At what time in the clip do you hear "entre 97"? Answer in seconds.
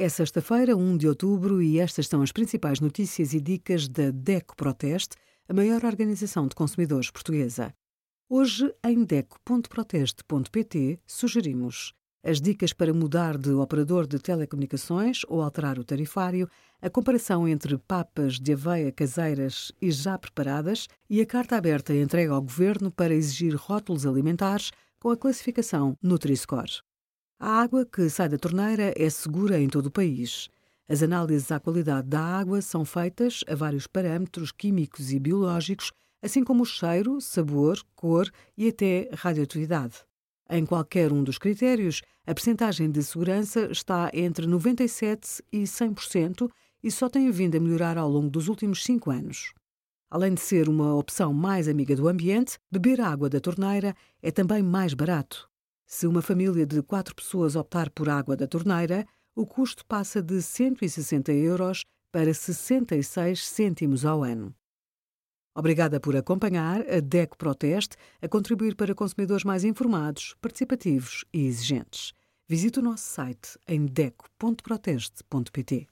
44.12-45.40